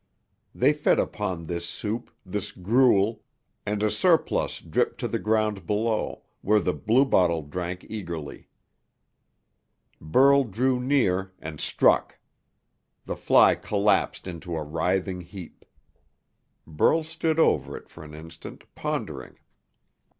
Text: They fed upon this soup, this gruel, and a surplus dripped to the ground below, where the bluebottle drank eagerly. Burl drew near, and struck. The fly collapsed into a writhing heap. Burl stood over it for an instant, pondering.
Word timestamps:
They 0.55 0.73
fed 0.73 0.97
upon 0.97 1.45
this 1.45 1.63
soup, 1.69 2.09
this 2.25 2.51
gruel, 2.51 3.21
and 3.67 3.83
a 3.83 3.91
surplus 3.91 4.59
dripped 4.59 4.99
to 5.01 5.07
the 5.07 5.19
ground 5.19 5.67
below, 5.67 6.23
where 6.41 6.59
the 6.59 6.73
bluebottle 6.73 7.43
drank 7.43 7.85
eagerly. 7.87 8.47
Burl 10.01 10.45
drew 10.45 10.79
near, 10.79 11.33
and 11.37 11.59
struck. 11.61 12.17
The 13.05 13.15
fly 13.15 13.53
collapsed 13.53 14.25
into 14.25 14.55
a 14.57 14.63
writhing 14.63 15.21
heap. 15.21 15.65
Burl 16.65 17.03
stood 17.03 17.37
over 17.37 17.77
it 17.77 17.87
for 17.87 18.03
an 18.03 18.15
instant, 18.15 18.63
pondering. 18.73 19.37